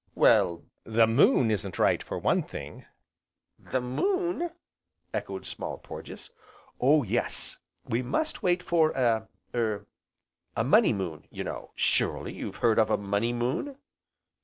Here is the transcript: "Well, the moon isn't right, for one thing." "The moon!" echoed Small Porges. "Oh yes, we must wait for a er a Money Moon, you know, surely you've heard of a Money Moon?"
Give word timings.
"Well, 0.15 0.63
the 0.83 1.05
moon 1.05 1.51
isn't 1.51 1.77
right, 1.77 2.01
for 2.01 2.17
one 2.17 2.41
thing." 2.41 2.87
"The 3.59 3.79
moon!" 3.81 4.49
echoed 5.13 5.45
Small 5.45 5.77
Porges. 5.77 6.31
"Oh 6.79 7.03
yes, 7.03 7.59
we 7.85 8.01
must 8.01 8.41
wait 8.41 8.63
for 8.63 8.89
a 8.95 9.27
er 9.53 9.85
a 10.57 10.63
Money 10.63 10.91
Moon, 10.93 11.27
you 11.29 11.43
know, 11.43 11.69
surely 11.75 12.33
you've 12.33 12.55
heard 12.65 12.79
of 12.79 12.89
a 12.89 12.97
Money 12.97 13.31
Moon?" 13.31 13.77